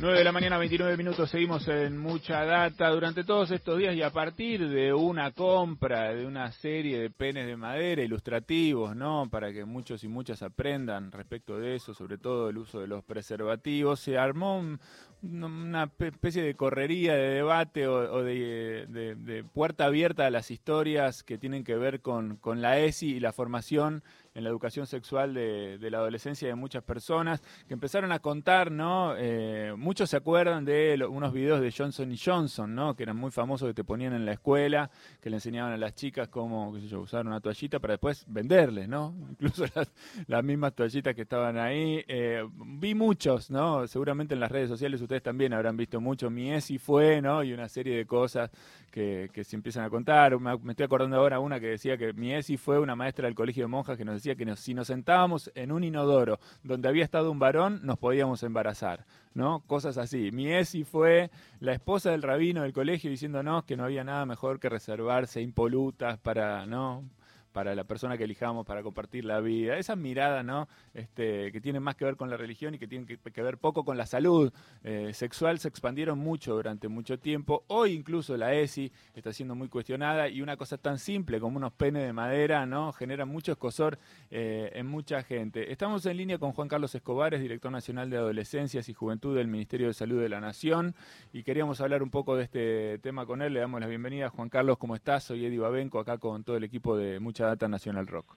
[0.00, 4.00] 9 de la mañana, 29 minutos, seguimos en mucha data durante todos estos días y
[4.00, 9.28] a partir de una compra de una serie de penes de madera ilustrativos, ¿no?
[9.30, 13.04] Para que muchos y muchas aprendan respecto de eso, sobre todo el uso de los
[13.04, 14.78] preservativos, se armó
[15.22, 21.62] una especie de correría, de debate o, de, puerta abierta a las historias que tienen
[21.62, 24.02] que ver con, con la ESI y la formación
[24.34, 29.14] en la educación sexual de, la adolescencia de muchas personas, que empezaron a contar, ¿no?
[29.16, 32.94] Eh, muchos se acuerdan de unos videos de Johnson y Johnson, ¿no?
[32.94, 34.90] Que eran muy famosos que te ponían en la escuela,
[35.20, 38.24] que le enseñaban a las chicas cómo, qué sé yo, usar una toallita para después
[38.28, 39.14] venderles, ¿no?
[39.30, 42.04] Incluso las, mismas toallitas que estaban ahí.
[42.06, 43.86] Eh, vi muchos, ¿no?
[43.86, 46.30] Seguramente en las redes sociales ustedes también habrán visto mucho.
[46.30, 47.42] Mi ESI fue, ¿no?
[47.42, 48.50] Y una serie de cosas
[48.90, 50.38] que, se empiezan a contar.
[50.38, 53.34] Me, me estoy acordando ahora una que decía que mi ESI fue una maestra del
[53.34, 57.04] colegio de monjas que nos decía que si nos sentábamos en un inodoro donde había
[57.04, 59.62] estado un varón, nos podíamos embarazar, ¿no?
[59.66, 60.30] Cosas así.
[60.32, 64.60] Mi Esi fue la esposa del rabino del colegio diciéndonos que no había nada mejor
[64.60, 67.04] que reservarse impolutas para, ¿no?
[67.52, 69.76] Para la persona que elijamos para compartir la vida.
[69.76, 70.68] Esa mirada, ¿no?
[70.94, 73.84] Este, que tiene más que ver con la religión y que tiene que, ver poco
[73.84, 74.52] con la salud
[74.84, 77.64] eh, sexual se expandieron mucho durante mucho tiempo.
[77.68, 81.72] Hoy incluso la ESI está siendo muy cuestionada y una cosa tan simple como unos
[81.72, 82.92] penes de madera, ¿no?
[82.92, 83.98] Genera mucho escosor
[84.30, 85.72] eh, en mucha gente.
[85.72, 89.48] Estamos en línea con Juan Carlos Escobar, es director nacional de Adolescencias y Juventud del
[89.48, 90.94] Ministerio de Salud de la Nación
[91.32, 93.54] y queríamos hablar un poco de este tema con él.
[93.54, 94.28] Le damos la bienvenida.
[94.28, 95.24] Juan Carlos, ¿cómo estás?
[95.24, 98.36] Soy Eddie Babenco, acá con todo el equipo de Mucha Data Nacional Rock.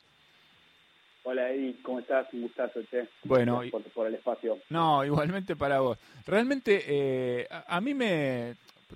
[1.26, 2.28] Hola Eddie, ¿cómo estás?
[2.34, 3.08] Un gustazo, che.
[3.24, 4.60] Bueno, por, por, el espacio.
[4.70, 5.98] No, igualmente para vos.
[6.28, 8.56] Realmente, eh, a, mí me,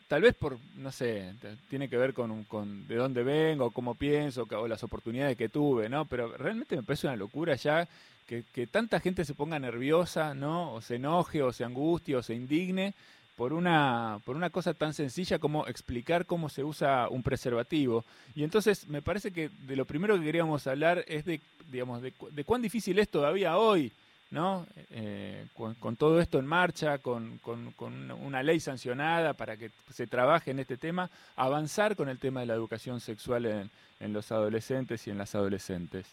[0.10, 1.34] tal vez por, no sé,
[1.70, 5.88] tiene que ver con, con de dónde vengo, cómo pienso, o las oportunidades que tuve,
[5.88, 6.06] ¿no?
[6.06, 7.88] Pero realmente me parece una locura ya
[8.28, 10.74] que, que tanta gente se ponga nerviosa, ¿no?
[10.74, 12.94] O se enoje, o se angustie, o se indigne
[13.38, 18.04] por una, por una cosa tan sencilla como explicar cómo se usa un preservativo.
[18.36, 21.39] Y entonces me parece que de lo primero que queríamos hablar es de,
[21.72, 22.11] digamos, de,
[22.44, 23.92] cuán difícil es todavía hoy,
[24.32, 24.66] ¿no?
[24.89, 25.45] Eh,
[25.80, 30.50] con, todo esto en marcha, con, con, con, una ley sancionada para que se trabaje
[30.50, 33.70] en este tema, avanzar con el tema de la educación sexual en,
[34.00, 36.08] en los adolescentes y en las adolescentes.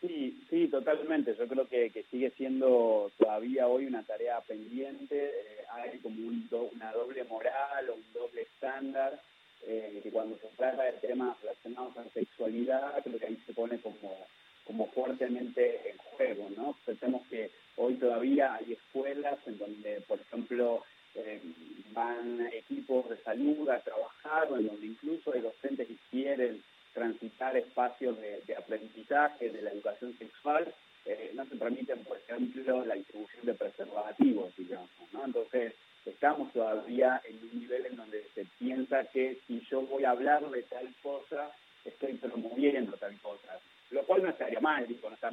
[0.00, 1.34] Sí, sí, totalmente.
[1.36, 5.26] Yo creo que, sigue siendo todavía hoy una tarea pendiente.
[5.26, 9.20] Eh, hay como una doble moral o un doble estándar
[9.66, 13.54] eh, que cuando se trata de temas relacionados a la sexualidad, creo que ahí se
[13.54, 14.16] pone como,
[14.64, 16.76] como fuertemente en juego, ¿no?
[16.84, 20.84] Pensemos que hoy todavía hay escuelas en donde, por ejemplo,
[21.14, 21.40] eh,
[21.92, 28.16] van equipos de salud a trabajar, en donde incluso hay docentes que quieren transitar espacios
[28.20, 30.72] de, aprendizaje de la educación sexual,
[31.04, 35.24] eh, no se permiten, por ejemplo, la distribución de preservativos, digamos, ¿no?
[35.24, 35.74] Entonces,
[36.06, 40.48] estamos todavía en un nivel en donde se piensa que si yo voy a hablar
[40.50, 41.50] de tal cosa,
[41.84, 43.60] estoy promoviendo tal cosa.
[43.90, 45.30] Lo cual no estaría mal, digo, no está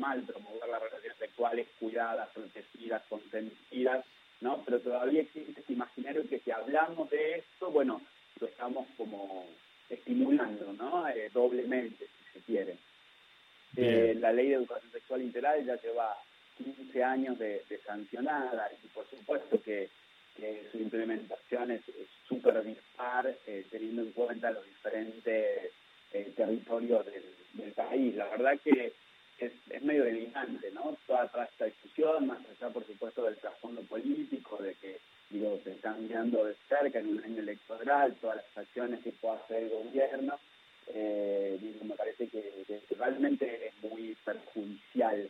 [0.53, 4.05] promover las relaciones sexuales cuidadas, protegidas, consentidas,
[4.41, 4.61] ¿no?
[4.65, 8.01] Pero todavía existe este imaginario que si hablamos de esto, bueno,
[8.39, 9.45] lo estamos como
[9.89, 11.07] estimulando, ¿no?
[11.07, 12.77] Eh, doblemente, si se quiere.
[13.75, 16.15] Eh, la ley de educación sexual integral ya lleva
[16.57, 19.89] 15 años de, sancionada y por supuesto que,
[20.71, 21.81] su implementación es
[22.27, 25.71] súper dispar eh, teniendo en cuenta los diferentes
[26.35, 28.15] territorios del, país.
[28.15, 28.93] La verdad que
[29.45, 30.97] es, medio delirante, ¿no?
[31.07, 34.99] Toda, toda esta discusión, más allá por supuesto del trasfondo político, de que
[35.33, 39.35] digo, se están mirando de cerca en un año electoral todas las acciones que pueda
[39.35, 40.39] hacer el gobierno.
[40.93, 45.29] Eh, me parece que, realmente es muy perjudicial,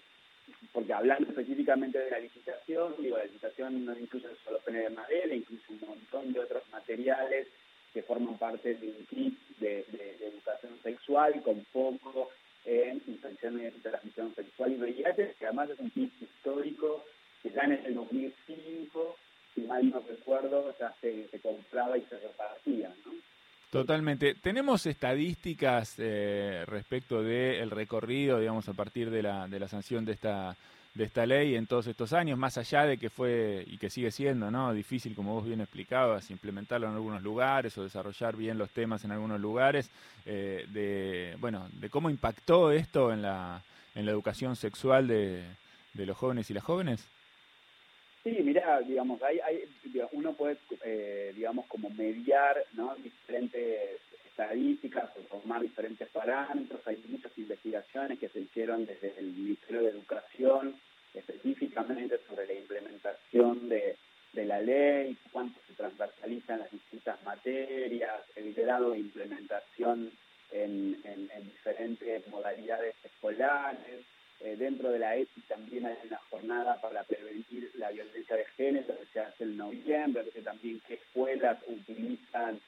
[0.73, 5.34] porque hablando específicamente de la licitación, digo, la licitación no incluye solo penes de madera,
[5.34, 7.47] incluye un montón de otros materiales
[7.94, 9.85] que forman parte de un kit de,
[10.19, 12.29] educación sexual con poco
[12.66, 17.03] en infecciones de transmisión sexual y VIH, que además es un kit histórico
[17.41, 19.17] que ya en el 2005
[19.53, 23.11] si mal no recuerdo, ya se, compraba y se repartía, ¿no?
[23.70, 24.35] Totalmente.
[24.35, 30.14] ¿Tenemos estadísticas eh, respecto del recorrido, digamos, a partir de la, de la sanción de
[30.14, 30.55] esta,
[30.93, 34.11] de esta ley en todos estos años, más allá de que fue y que sigue
[34.11, 34.73] siendo ¿no?
[34.73, 39.11] difícil, como vos bien explicabas, implementarlo en algunos lugares o desarrollar bien los temas en
[39.11, 39.90] algunos lugares,
[40.25, 43.63] eh, de, bueno, de cómo impactó esto en la,
[43.95, 45.43] en la educación sexual de,
[45.93, 47.07] de los jóvenes y las jóvenes?
[48.23, 49.63] Sí, mira, digamos, hay, hay,
[50.13, 52.95] uno puede, eh, digamos, como mediar ¿no?
[52.95, 53.99] diferentes
[54.34, 56.82] estadísticas o tomar diferentes parámetros.
[56.88, 60.76] Hay muchas investigaciones que se hicieron desde el Ministerio de Educación
[61.14, 63.96] específicamente sobre la implementación de,
[64.34, 70.12] de la ley, cuánto se transversalizan las distintas materias, el grado de implementación
[70.52, 74.03] en, en, diferentes modalidades escolares.
[74.40, 78.88] Eh, dentro de la ETI también hay una jornada para prevenir la violencia de género
[78.88, 82.59] que se hace en noviembre, también qué escuelas utilizan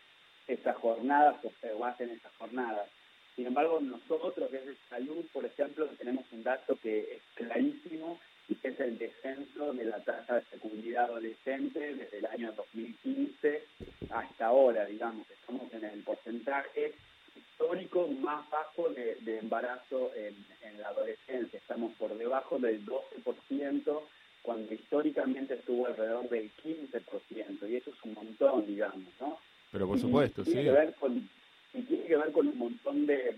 [0.47, 2.89] esas jornadas o se hacen esas jornadas.
[3.35, 8.69] Sin embargo, nosotros desde salud, por ejemplo, tenemos un dato que es clarísimo y que
[8.69, 13.63] es el descenso de la tasa de fecundidad adolescente desde el año 2015
[14.09, 16.93] hasta ahora, digamos, estamos en el porcentaje
[17.35, 20.35] histórico más bajo de, embarazo en,
[20.79, 24.01] la adolescencia, estamos por debajo del 12%,
[24.41, 29.39] cuando históricamente estuvo alrededor del 15%, y eso es un montón, digamos, ¿no?
[29.75, 30.53] Pero por supuesto, sí.
[30.53, 31.29] Que ver con,
[31.73, 33.35] y tiene que ver con un montón de,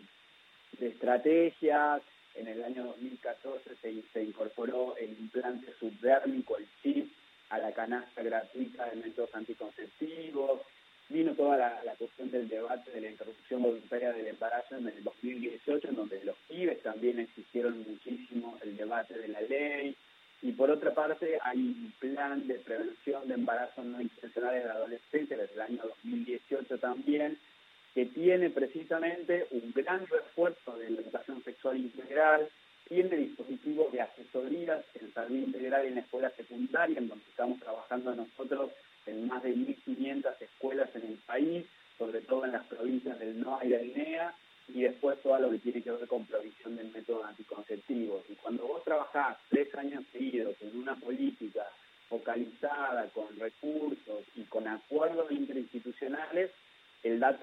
[0.79, 2.03] de estrategias,
[2.35, 7.11] en el año 2014 se, se incorporó el implante subdérmico, el chip,
[7.49, 10.61] a la canasta gratuita de métodos anticonceptivos.
[11.09, 15.87] Vino toda la, cuestión del debate de la interrupción voluntaria del embarazo en el 2018,
[15.87, 19.95] en donde los pibes también existieron muchísimo el debate de la ley.
[20.41, 25.37] Y por otra parte, hay un plan de prevención de embarazo no intencional en adolescentes
[25.37, 27.37] desde el año 2018 también,
[27.95, 32.47] que tiene precisamente un gran refuerzo de la educación sexual integral,
[32.87, 38.13] tiene dispositivos de asesorías en salud integral en la escuela secundaria, en donde estamos trabajando
[38.15, 38.71] nosotros
[39.07, 41.65] en más de 1.500 escuelas en el país,
[41.97, 44.35] sobre todo en las provincias del NOA y del NEA,
[44.69, 48.23] y después todo lo que tiene que ver con provisión de métodos anticonceptivos.
[48.29, 51.65] Y cuando vos trabajás tres años seguidos en una política
[52.09, 56.51] focalizada, con recursos y con acuerdos interinstitucionales,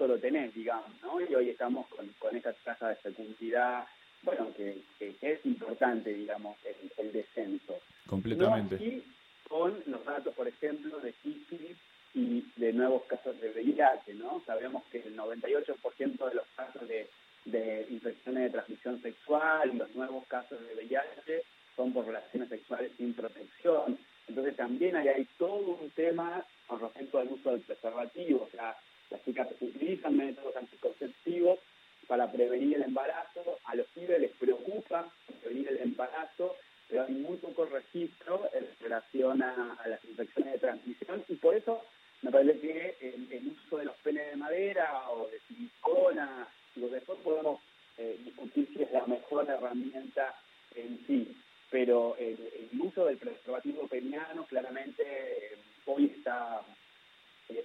[0.07, 1.21] lo tenés, digamos, ¿no?
[1.21, 3.85] Y hoy estamos con, con esa tasa de fecundidad,
[4.23, 6.57] bueno, que, es importante, digamos,
[6.97, 7.75] el, descenso.
[8.07, 8.75] Completamente.
[8.75, 9.03] y
[9.47, 11.77] con los datos, por ejemplo, de sífilis
[12.13, 14.41] y de nuevos casos de VIH, ¿no?
[14.45, 17.09] Sabemos que el 98% de los casos de,
[17.45, 21.43] de infecciones de transmisión sexual y los nuevos casos de VIH
[21.75, 23.97] son por relaciones sexuales sin protección.
[24.27, 28.75] Entonces también hay, hay todo un tema con respecto al uso del preservativo, o sea,
[29.15, 31.59] las chicas utilizan métodos anticonceptivos
[32.05, 35.09] para prevenir el embarazo, a los pibes les preocupa
[35.41, 36.55] prevenir el embarazo,
[36.89, 41.81] pero hay muy poco registro en relación a, las infecciones de transmisión y por eso
[42.23, 42.97] me parece que
[43.31, 47.61] el, uso de los penes de madera o de silicona, digo, después podemos
[47.97, 50.35] eh, discutir si es la mejor herramienta
[50.75, 51.35] en sí,
[51.71, 52.37] pero el,
[52.81, 56.61] uso del preservativo peniano claramente eh, hoy está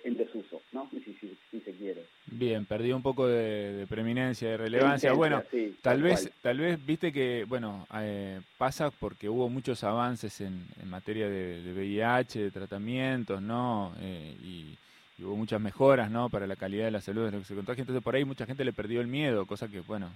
[0.05, 0.89] en desuso, ¿no?
[0.91, 2.05] Si, si, se quiere.
[2.27, 5.13] Bien, perdí un poco de, preeminencia, de relevancia.
[5.13, 5.43] bueno,
[5.83, 10.89] tal vez, tal vez, viste que, bueno, eh, pasa porque hubo muchos avances en, en
[10.89, 13.93] materia de, de, VIH, de tratamientos, ¿no?
[14.01, 14.77] Eh, y,
[15.21, 16.29] y, hubo muchas mejoras, ¿no?
[16.29, 17.83] Para la calidad de la salud de lo que se contagia.
[17.83, 20.11] Entonces por ahí mucha gente le perdió el miedo, cosa que, bueno,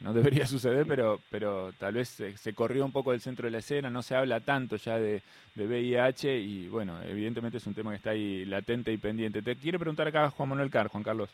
[0.00, 3.58] no debería suceder, pero, pero tal vez se, corrió un poco del centro de la
[3.58, 5.22] escena, no se habla tanto ya de,
[5.56, 9.42] VIH y bueno, evidentemente es un tema que está ahí latente y pendiente.
[9.42, 11.30] Te quiere preguntar acá Juan Manuel Car, Juan Carlos.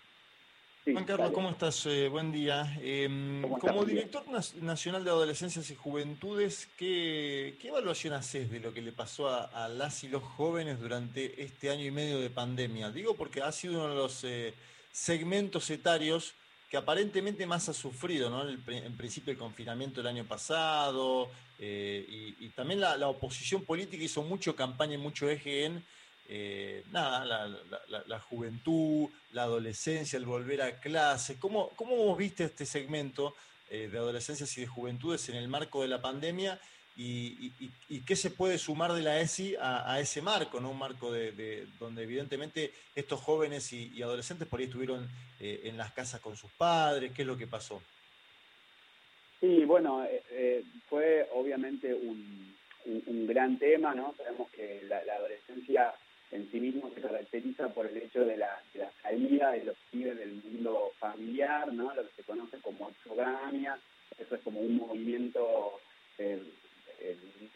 [0.92, 1.84] Juan Carlos, ¿cómo estás?
[1.86, 2.78] Eh, buen día.
[2.80, 4.24] Em, como director
[4.62, 10.04] nacional de Adolescencias y Juventudes, ¿qué, evaluación haces de lo que le pasó a, las
[10.04, 12.92] y los jóvenes durante este año y medio de pandemia?
[12.92, 14.54] Digo porque ha sido uno de los eh,
[14.92, 16.34] segmentos etarios
[16.70, 18.48] que aparentemente más ha sufrido, ¿no?
[18.48, 21.28] en principio el confinamiento del año pasado,
[21.58, 25.84] eh, y, también la, oposición política hizo mucho campaña y mucho eje en
[26.28, 31.38] eh, nada, la, juventud, la adolescencia, el volver a clase.
[31.38, 33.34] ¿Cómo, cómo viste este segmento
[33.70, 36.58] eh, de adolescencias y de juventudes en el marco de la pandemia?
[36.98, 37.52] y,
[38.06, 40.70] qué se puede sumar de la ESI a, ese marco, ¿no?
[40.70, 45.06] Un marco de, donde evidentemente estos jóvenes y, adolescentes por ahí estuvieron
[45.38, 47.82] eh, en las casas con sus padres, ¿qué es lo que pasó?
[49.40, 50.06] Sí, bueno,
[50.88, 52.56] fue obviamente un,
[53.26, 54.14] gran tema, ¿no?
[54.16, 55.92] Sabemos que la, adolescencia
[56.32, 58.62] en sí mismo se caracteriza por el hecho de la,
[59.02, 61.94] salida de los pibes del mundo familiar, ¿no?
[61.94, 63.78] Lo que se conoce como exogamia,
[64.18, 65.80] eso es como un movimiento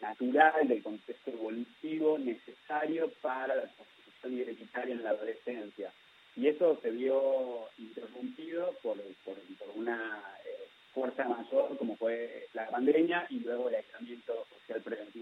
[0.01, 5.91] natural del contexto evolutivo necesario para la constitución identitaria en la adolescencia.
[6.35, 9.35] Y eso se vio interrumpido por, por,
[9.75, 15.20] una eh, fuerza mayor como fue la pandemia y luego el aislamiento social preventivo.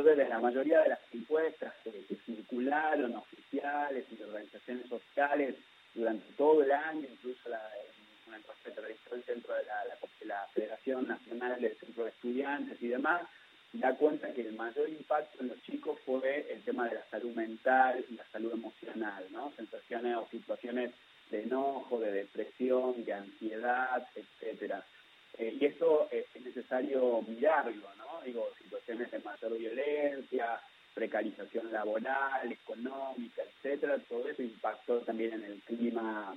[0.00, 1.92] Entonces, la mayoría de las encuestas que,
[2.24, 5.56] circularon, oficiales y organizaciones sociales,
[5.94, 7.60] durante todo el año, incluso la,
[8.26, 9.64] una encuesta que realizó el centro de
[10.24, 13.22] la, Federación Nacional del Centro de Estudiantes y demás,
[13.74, 17.34] da cuenta que el mayor impacto en los chicos fue el tema de la salud
[17.34, 19.52] mental y la salud emocional, ¿no?
[19.54, 20.92] Sensaciones o situaciones
[21.30, 24.82] de enojo, de depresión, de ansiedad, etcétera.
[25.38, 28.22] Eh, y eso es necesario mirarlo, ¿no?
[28.24, 28.48] Digo,
[28.90, 30.60] situaciones de mayor violencia,
[30.94, 36.34] precarización laboral, económica, etcétera, todo eso impactó también en el clima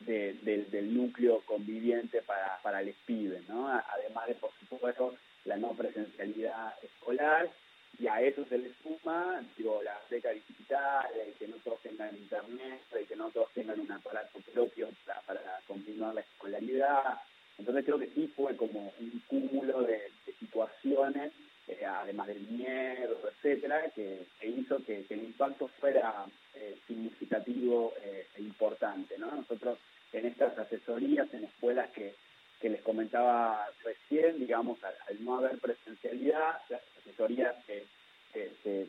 [0.00, 3.68] del núcleo conviviente para, para el PIBE, ¿no?
[3.68, 5.14] Además de, por supuesto,
[5.44, 7.50] la no presencialidad escolar,
[7.98, 12.16] y a eso se le suma, digo, la beca digital, el que no todos tengan
[12.16, 14.88] internet, el que no todos tengan un aparato propio
[15.26, 17.20] para, continuar la escolaridad.
[17.58, 21.32] Entonces creo que sí fue como un cúmulo de, situaciones,
[21.68, 28.42] eh, además del miedo, etcétera, que, hizo que, el impacto fuera eh, significativo eh, e
[28.42, 29.16] importante.
[29.18, 29.30] ¿no?
[29.30, 29.78] Nosotros
[30.12, 32.14] en estas asesorías en escuelas que,
[32.62, 37.84] les comentaba recién, digamos, al, no haber presencialidad, las asesorías que,
[38.32, 38.88] se,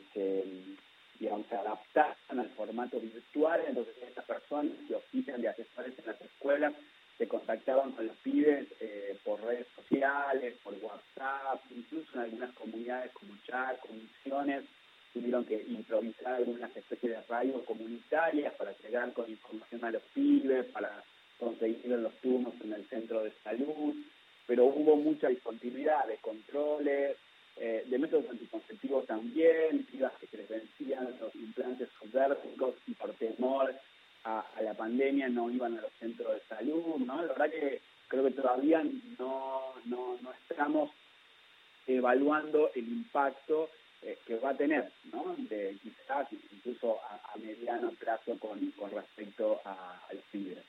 [1.20, 6.22] digamos, se adaptaron al formato virtual, entonces estas personas que ofician de asesores en las
[6.22, 6.74] escuelas
[7.18, 13.12] se contactaban con los pibes eh, por redes sociales, por WhatsApp, incluso en algunas comunidades
[13.14, 14.66] como chat, comisiones,
[15.14, 20.66] tuvieron que improvisar algunas especies de radios comunitarias para llegar con información a los pibes,
[20.68, 21.04] para
[21.40, 23.96] conseguir los turnos en el centro de salud,
[24.46, 27.18] pero hubo mucha discontinuidad de controles,
[27.58, 33.14] eh, de métodos anticonceptivos también, pibas que se les vencían los implantes subdérmicos y por
[33.14, 33.74] temor
[34.26, 37.22] a, la pandemia no iban a los centros de salud, ¿no?
[37.22, 38.84] La verdad que creo que todavía
[39.20, 40.92] no, no, no estamos
[41.88, 43.70] evaluando el impacto
[44.02, 45.36] eh, que va a tener, ¿no?
[45.38, 50.64] De, quizás incluso a, mediano plazo con, con respecto a, a los pibes.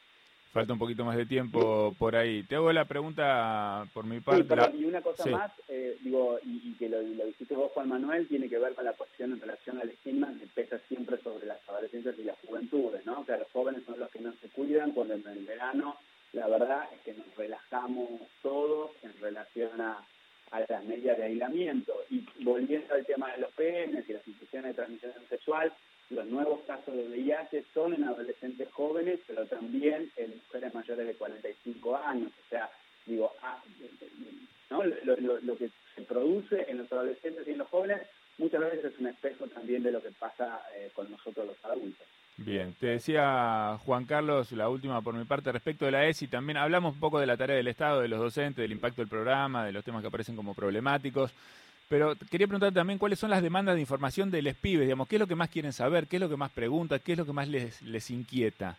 [0.52, 2.42] Falta un poquito más de tiempo por ahí.
[2.44, 4.46] Te hago la pregunta por mi parte.
[4.78, 8.48] y una cosa más, eh, digo, y, que lo, lo dijiste vos, Juan Manuel, tiene
[8.48, 12.18] que ver con la cuestión en relación al estigma que pesa siempre sobre las adolescentes
[12.18, 13.20] y las juventudes, ¿no?
[13.20, 15.96] O sea, los jóvenes son los que no se cuidan cuando en el verano
[16.36, 18.08] la verdad es que nos relajamos
[18.42, 20.04] todos en relación a,
[20.50, 21.94] a las medidas de aislamiento.
[22.10, 25.72] Y volviendo al tema de los penes y las infecciones de transmisión sexual,
[26.10, 31.14] los nuevos casos de VIH son en adolescentes jóvenes, pero también en mujeres mayores de
[31.14, 32.30] 45 años.
[32.46, 32.70] O sea,
[33.06, 33.62] digo, ah,
[34.70, 34.84] ¿no?
[34.84, 38.02] lo, que se produce en los adolescentes y en los jóvenes
[38.38, 42.06] muchas veces es un espejo también de lo que pasa eh, con nosotros los adultos.
[42.38, 46.58] Bien, te decía Juan Carlos, la última por mi parte, respecto de la ESI, también
[46.58, 49.64] hablamos un poco de la tarea del Estado, de los docentes, del impacto del programa,
[49.64, 51.32] de los temas que aparecen como problemáticos.
[51.88, 55.16] Pero quería preguntar también cuáles son las demandas de información de los pibes, digamos, qué
[55.16, 57.24] es lo que más quieren saber, qué es lo que más preguntan, qué es lo
[57.24, 58.76] que más les, les inquieta.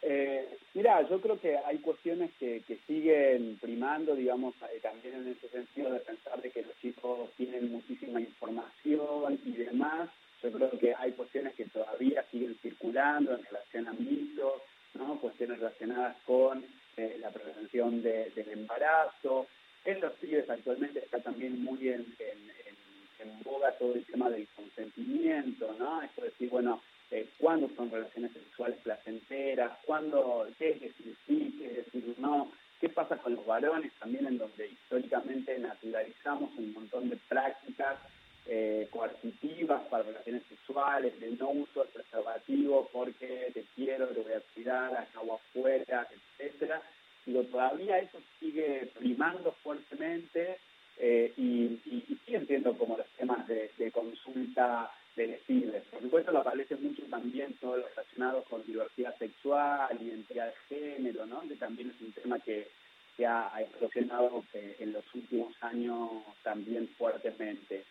[0.00, 5.28] Eh, mira, yo creo que hay cuestiones que, que siguen primando, digamos, eh, también en
[5.28, 10.08] ese sentido de pensar de que los chicos tienen muchísima información y demás.
[10.42, 14.62] Yo creo que hay cuestiones que todavía siguen circulando en relación a mitos,
[14.94, 15.20] ¿no?
[15.20, 16.64] cuestiones relacionadas con
[16.96, 19.48] eh, la prevención del embarazo,
[19.84, 25.74] en los pibes actualmente está también muy en, en, boga todo el tema del consentimiento,
[25.78, 26.02] ¿no?
[26.02, 26.80] Esto de decir, bueno,
[27.10, 32.50] eh, cuándo son relaciones sexuales placenteras, cuándo, qué es decir sí, qué es decir no,
[32.80, 37.98] qué pasa con los varones también en donde históricamente naturalizamos un montón de prácticas
[38.46, 44.32] eh, coercitivas para relaciones sexuales, de no uso del preservativo porque te quiero, te voy
[44.32, 46.06] a cuidar, acabo afuera,
[46.38, 46.82] etcétera
[47.26, 50.58] Digo, todavía eso sigue primando fuertemente
[50.98, 56.40] eh, y, y, siguen siendo como los temas de, consulta de les Por supuesto, lo
[56.40, 61.40] aparece mucho también todo lo relacionado con diversidad sexual, identidad de género, ¿no?
[61.42, 62.68] que también es un tema que,
[63.16, 66.10] que ha, explosionado eh, en los últimos años
[66.42, 67.84] también fuertemente.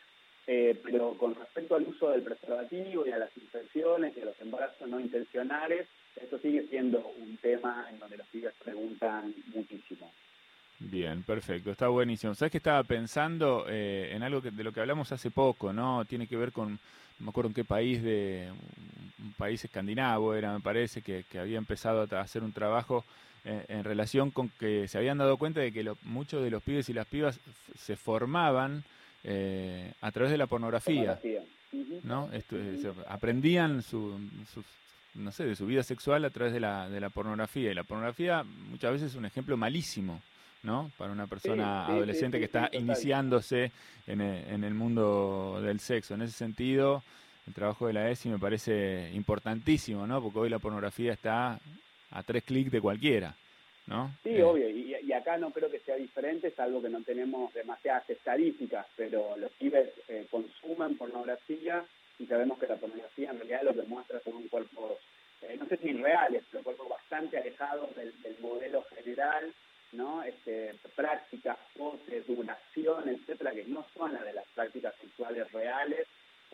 [0.45, 4.41] Eh, pero con respecto al uso del preservativo y a las infecciones y a los
[4.41, 5.87] embarazos no intencionales,
[6.21, 10.11] esto sigue siendo un tema en donde los pibes preguntan muchísimo.
[10.79, 12.35] Bien, perfecto, está buenísimo.
[12.35, 16.03] ¿Sabes que estaba pensando eh, en algo que, de lo que hablamos hace poco, ¿no?
[16.03, 16.79] Tiene que ver con, no
[17.25, 18.49] me acuerdo en qué país de,
[19.19, 23.05] un país escandinavo era, me parece, que, había empezado a hacer un trabajo
[23.45, 26.89] eh, en relación con que se habían dado cuenta de que muchos de los pibes
[26.89, 27.39] y las pibas
[27.77, 28.83] se formaban
[29.23, 31.19] eh, a través de la pornografía.
[32.03, 32.29] ¿no?
[33.07, 34.19] aprendían su,
[34.53, 34.63] sus
[35.15, 37.71] no sé, de su vida sexual a través de la, de la pornografía.
[37.71, 40.21] Y la pornografía muchas veces es un ejemplo malísimo,
[40.63, 40.91] ¿no?
[40.97, 43.71] Para una persona adolescente que está iniciándose
[44.07, 46.15] en el, en el mundo del sexo.
[46.15, 47.03] En ese sentido,
[47.47, 50.21] el trabajo de la ESI me parece importantísimo, ¿no?
[50.21, 51.59] Porque hoy la pornografía está
[52.11, 53.35] a tres clics de cualquiera,
[53.87, 54.11] ¿no?
[54.23, 58.09] Sí, eh, obvio, y, acá no creo que sea diferente, salvo que no tenemos demasiadas
[58.09, 61.85] estadísticas, pero los pibes eh, consumen pornografía
[62.19, 64.99] y sabemos que la pornografía en realidad lo que muestra son cuerpos
[65.47, 69.53] eh, no sé si irreales, pero cuerpos bastante alejados del, modelo general,
[69.91, 70.23] ¿no?
[70.23, 76.07] Este, prácticas, poses, duración, etcétera, que no son las de las prácticas sexuales reales.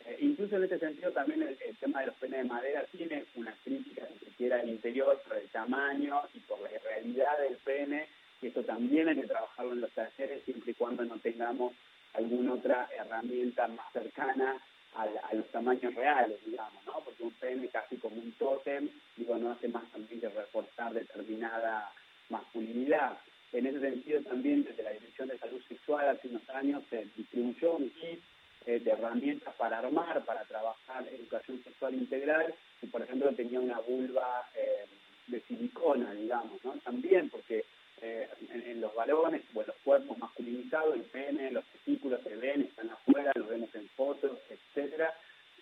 [0.06, 3.54] Eh, incluso en este sentido también el, tema de los penes de madera tiene una
[3.64, 8.08] crítica, ni siquiera al interior, por el tamaño y por la irrealidad del pene,
[8.42, 11.74] y eso también hay que trabajarlo en los talleres siempre y cuando no tengamos
[12.14, 14.58] alguna otra herramienta más cercana
[14.96, 16.94] a, los tamaños reales, digamos, ¿no?
[17.06, 21.92] Porque un pene casi como un tótem, digo, no hace más también que reforzar determinada
[22.30, 23.18] masculinidad.
[23.54, 27.78] En ese sentido también desde la Dirección de Salud Sexual hace unos años se distribuyó
[27.78, 28.20] un kit
[28.66, 33.80] eh, de herramientas para armar, para trabajar educación sexual integral, y por ejemplo tenía una
[33.80, 34.86] vulva eh,
[35.28, 36.74] de silicona, digamos, ¿no?
[36.84, 37.66] También porque
[38.02, 42.62] eh, en, los varones o en los cuerpos masculinizados, el pene, los testículos se ven,
[42.62, 45.14] están afuera, los vemos en fotos, etcétera.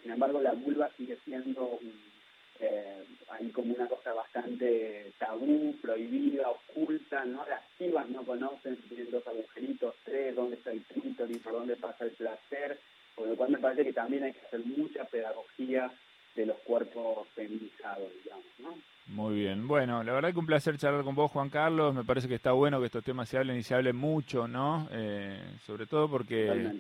[0.01, 1.79] Sin embargo, la vulva sigue siendo
[2.60, 7.43] eh, ahí como una cosa bastante tabú, prohibida, oculta, ¿no?
[7.48, 10.57] Las chivas no conocen si tienen dos agujeritos, tres, dónde
[11.27, 12.79] clítoris, por dónde pasa el placer,
[13.15, 15.91] por lo cual me parece que también hay que hacer mucha pedagogía
[16.36, 18.75] de los cuerpos feminizados, digamos, ¿no?
[19.07, 19.67] Muy bien.
[19.67, 21.96] Bueno, la verdad que un placer charlar con vos, Juan Carlos.
[21.96, 24.89] Me parece que está bueno que estos temas se hablen y se hablen mucho, ¿no?
[24.91, 26.74] Eh, sobre todo porque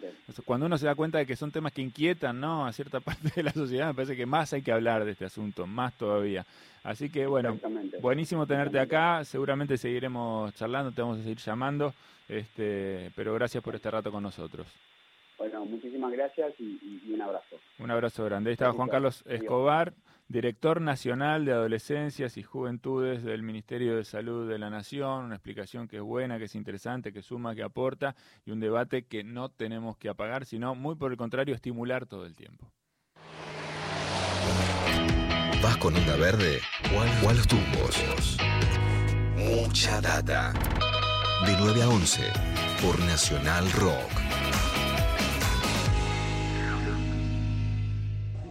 [0.45, 2.67] cuando uno se da cuenta de que son temas que inquietan, ¿no?
[2.67, 5.23] A cierta parte de la sociedad, me parece que más hay que hablar de este
[5.23, 6.45] asunto, más todavía.
[6.83, 7.57] Así que, bueno,
[8.01, 9.23] buenísimo tenerte acá.
[9.23, 11.93] Seguramente seguiremos charlando, te vamos a seguir llamando.
[12.27, 14.67] Este, pero gracias por este rato con nosotros.
[15.37, 17.57] Bueno, muchísimas gracias y, un abrazo.
[17.79, 18.49] Un abrazo grande.
[18.49, 19.93] Ahí estaba Juan Carlos Escobar
[20.27, 25.87] director nacional de adolescencias y juventudes del Ministerio de Salud de la Nación, una explicación
[25.87, 28.15] que es buena, que es interesante, que suma, que aporta
[28.45, 32.25] y un debate que no tenemos que apagar, sino muy por el contrario estimular todo
[32.25, 32.71] el tiempo.
[35.63, 36.59] ¿Vas con onda verde
[36.93, 38.37] o a los tumbos?
[39.35, 40.53] Mucha data.
[41.45, 42.33] De 9 a 11
[42.81, 44.26] por Nacional Rock.